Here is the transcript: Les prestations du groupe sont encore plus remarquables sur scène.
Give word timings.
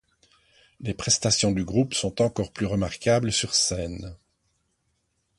Les 0.79 0.95
prestations 0.95 1.51
du 1.51 1.63
groupe 1.63 1.93
sont 1.93 2.23
encore 2.23 2.51
plus 2.51 2.65
remarquables 2.65 3.31
sur 3.31 3.53
scène. 3.53 4.15